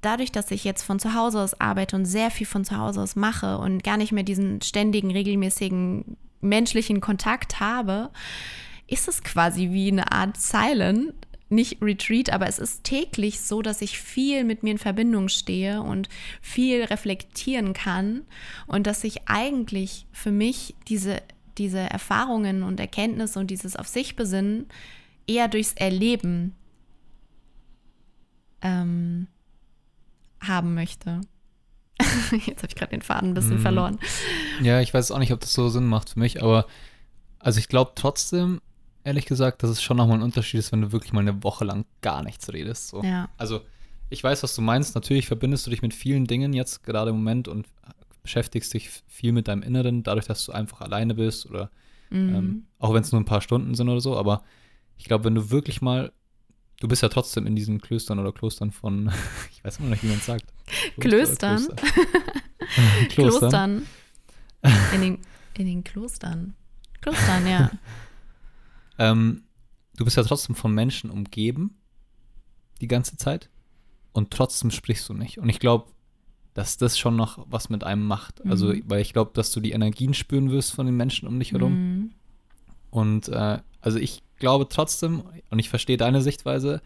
[0.03, 3.01] dadurch, dass ich jetzt von zu Hause aus arbeite und sehr viel von zu Hause
[3.01, 8.11] aus mache und gar nicht mehr diesen ständigen, regelmäßigen menschlichen Kontakt habe,
[8.87, 11.15] ist es quasi wie eine Art Silent,
[11.51, 15.83] nicht Retreat, aber es ist täglich so, dass ich viel mit mir in Verbindung stehe
[15.83, 16.09] und
[16.41, 18.23] viel reflektieren kann
[18.67, 21.23] und dass ich eigentlich für mich diese,
[21.59, 24.67] diese Erfahrungen und Erkenntnisse und dieses auf sich besinnen
[25.27, 26.55] eher durchs Erleben
[28.63, 29.27] ähm,
[30.41, 31.21] haben möchte.
[32.47, 33.63] Jetzt habe ich gerade den Faden ein bisschen mm.
[33.63, 33.99] verloren.
[34.63, 36.67] Ja, ich weiß auch nicht, ob das so Sinn macht für mich, aber
[37.39, 38.61] also ich glaube trotzdem,
[39.05, 41.65] ehrlich gesagt, dass es schon nochmal ein Unterschied ist, wenn du wirklich mal eine Woche
[41.65, 42.89] lang gar nichts redest.
[42.89, 43.03] So.
[43.03, 43.29] Ja.
[43.37, 43.61] Also
[44.09, 44.95] ich weiß, was du meinst.
[44.95, 47.67] Natürlich verbindest du dich mit vielen Dingen jetzt gerade im Moment und
[48.23, 51.71] beschäftigst dich viel mit deinem Inneren, dadurch, dass du einfach alleine bist oder
[52.11, 52.35] Mhm.
[52.35, 54.43] ähm, auch wenn es nur ein paar Stunden sind oder so, aber
[54.99, 56.11] ich glaube, wenn du wirklich mal,
[56.81, 59.13] du bist ja trotzdem in diesen Klöstern oder Klostern von,
[59.53, 60.45] ich weiß immer noch, wie man es sagt.
[60.99, 61.57] Klöstern?
[61.59, 61.77] Klöster?
[63.09, 63.09] Klostern.
[63.11, 63.87] Klostern.
[64.93, 65.19] In den,
[65.57, 66.55] in den Klostern.
[67.01, 67.71] Klostern, ja.
[69.01, 69.43] Ähm,
[69.97, 71.77] du bist ja trotzdem von Menschen umgeben,
[72.81, 73.51] die ganze Zeit,
[74.13, 75.39] und trotzdem sprichst du nicht.
[75.39, 75.91] Und ich glaube,
[76.55, 78.45] dass das schon noch was mit einem macht.
[78.47, 78.83] Also, Mhm.
[78.87, 81.73] weil ich glaube, dass du die Energien spüren wirst von den Menschen um dich herum.
[81.73, 82.11] Mhm.
[82.91, 86.83] Und äh, also ich glaube trotzdem, und ich verstehe deine Sichtweise,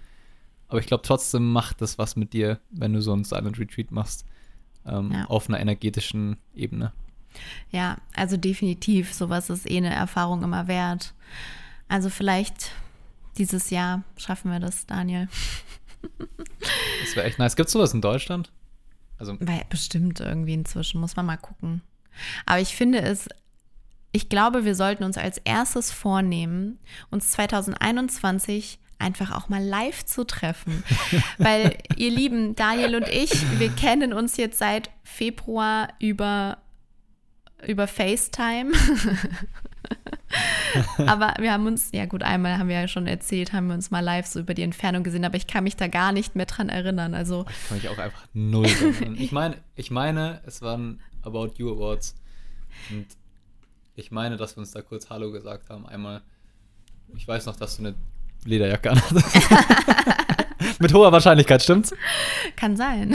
[0.68, 3.90] aber ich glaube trotzdem macht das was mit dir, wenn du so ein Silent Retreat
[3.90, 4.27] machst.
[4.87, 5.24] Ähm, Ja.
[5.27, 6.92] Auf einer energetischen Ebene.
[7.70, 9.14] Ja, also definitiv.
[9.14, 11.14] Sowas ist eh eine Erfahrung immer wert.
[11.94, 12.72] Also vielleicht
[13.38, 15.28] dieses Jahr schaffen wir das, Daniel.
[17.04, 17.54] Das wäre echt nice.
[17.54, 18.50] Gibt es sowas in Deutschland?
[19.16, 21.83] Also, Weil bestimmt irgendwie inzwischen, muss man mal gucken.
[22.46, 23.28] Aber ich finde es,
[24.11, 26.80] ich glaube, wir sollten uns als erstes vornehmen,
[27.12, 30.83] uns 2021 einfach auch mal live zu treffen.
[31.38, 33.30] Weil ihr Lieben, Daniel und ich,
[33.61, 36.59] wir kennen uns jetzt seit Februar über,
[37.64, 38.72] über FaceTime.
[41.07, 43.90] aber wir haben uns, ja gut, einmal haben wir ja schon erzählt, haben wir uns
[43.90, 46.47] mal live so über die Entfernung gesehen, aber ich kann mich da gar nicht mehr
[46.47, 47.14] dran erinnern.
[47.14, 49.16] Also ich kann mich auch einfach null erinnern.
[49.18, 52.14] Ich meine, ich meine, es waren About You Awards.
[52.90, 53.07] Und
[53.94, 55.87] ich meine, dass wir uns da kurz Hallo gesagt haben.
[55.87, 56.23] Einmal,
[57.16, 57.94] ich weiß noch, dass du eine
[58.44, 59.37] Lederjacke anhattest.
[60.81, 61.94] Mit hoher Wahrscheinlichkeit, stimmt's?
[62.57, 63.14] Kann sein.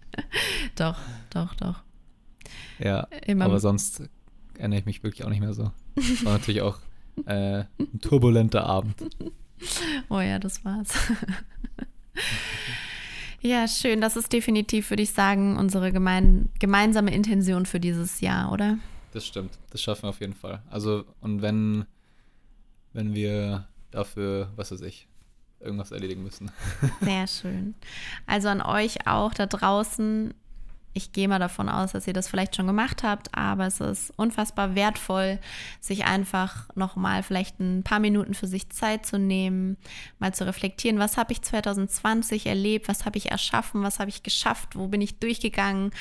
[0.74, 0.98] doch,
[1.30, 1.82] doch, doch.
[2.78, 4.02] Ja, Immer- aber sonst
[4.60, 5.72] erinnere ich mich wirklich auch nicht mehr so.
[6.22, 6.78] War natürlich auch
[7.26, 8.94] äh, ein turbulenter Abend.
[10.08, 10.88] Oh ja, das war's.
[13.42, 14.00] ja, schön.
[14.00, 18.78] Das ist definitiv, würde ich sagen, unsere gemein gemeinsame Intention für dieses Jahr, oder?
[19.12, 20.62] Das stimmt, das schaffen wir auf jeden Fall.
[20.70, 21.84] Also, und wenn,
[22.94, 25.08] wenn wir dafür, was weiß ich,
[25.60, 26.50] irgendwas erledigen müssen.
[27.02, 27.74] Sehr schön.
[28.26, 30.32] Also an euch auch da draußen.
[30.92, 34.12] Ich gehe mal davon aus, dass ihr das vielleicht schon gemacht habt, aber es ist
[34.16, 35.38] unfassbar wertvoll,
[35.80, 39.76] sich einfach nochmal vielleicht ein paar Minuten für sich Zeit zu nehmen,
[40.18, 44.24] mal zu reflektieren, was habe ich 2020 erlebt, was habe ich erschaffen, was habe ich
[44.24, 45.92] geschafft, wo bin ich durchgegangen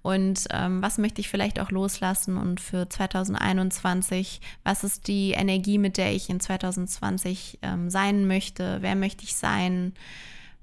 [0.00, 5.76] und ähm, was möchte ich vielleicht auch loslassen und für 2021, was ist die Energie,
[5.76, 9.92] mit der ich in 2020 ähm, sein möchte, wer möchte ich sein,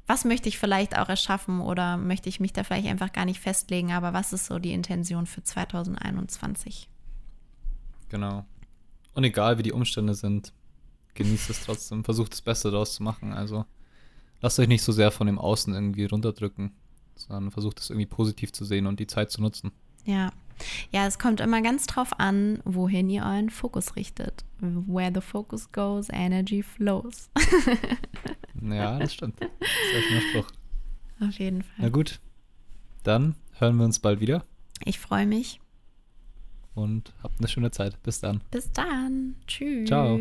[0.08, 3.41] was möchte ich vielleicht auch erschaffen oder möchte ich mich da vielleicht einfach gar nicht
[3.41, 6.89] festlegen, aber was ist so die Intention für 2021?
[8.10, 8.46] Genau.
[9.13, 10.54] Und egal wie die Umstände sind,
[11.15, 13.34] genießt es trotzdem, versucht das Beste daraus zu machen.
[13.34, 13.65] Also
[14.41, 16.72] lasst euch nicht so sehr von dem Außen irgendwie runterdrücken,
[17.15, 19.72] sondern versucht es irgendwie positiv zu sehen und die Zeit zu nutzen.
[20.06, 20.32] Ja.
[20.91, 24.43] Ja, es kommt immer ganz drauf an, wohin ihr euren Fokus richtet.
[24.60, 27.30] Where the focus goes, energy flows.
[28.62, 29.39] Ja, das stimmt.
[29.41, 31.28] Das ist ja schon ein Spruch.
[31.28, 31.91] Auf jeden Na Fall.
[31.91, 32.20] gut,
[33.04, 34.46] dann hören wir uns bald wieder
[34.86, 35.60] Ich freue mich.
[36.76, 38.02] und habt eine schöne Zeit.
[38.04, 38.41] Bis dann.
[38.52, 39.36] Bis dann.
[39.48, 39.88] Tschüss.
[39.88, 40.20] Ciao.